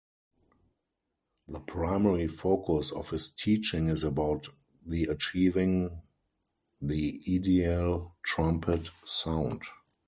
The 1.47 1.59
primary 1.59 2.25
focus 2.25 2.91
of 2.91 3.11
his 3.11 3.29
teaching 3.29 3.87
is 3.89 4.03
about 4.03 4.47
the 4.83 5.03
achieving 5.03 6.01
the 6.81 7.21
ideal 7.29 8.15
trumpet 8.23 8.89
sound. 9.05 9.61